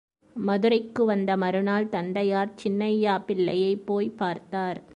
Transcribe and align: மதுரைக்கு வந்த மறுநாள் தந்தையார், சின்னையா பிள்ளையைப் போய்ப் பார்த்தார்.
மதுரைக்கு 0.33 1.05
வந்த 1.05 1.37
மறுநாள் 1.37 1.89
தந்தையார், 1.89 2.53
சின்னையா 2.63 3.23
பிள்ளையைப் 3.25 3.85
போய்ப் 3.85 4.17
பார்த்தார். 4.17 4.81